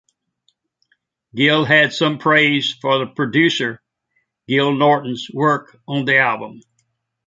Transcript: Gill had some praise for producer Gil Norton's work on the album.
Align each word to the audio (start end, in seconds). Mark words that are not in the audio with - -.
Gill 1.35 1.63
had 1.63 1.93
some 1.93 2.17
praise 2.17 2.73
for 2.73 3.05
producer 3.05 3.83
Gil 4.47 4.73
Norton's 4.73 5.27
work 5.31 5.77
on 5.87 6.05
the 6.05 6.17
album. 6.17 6.61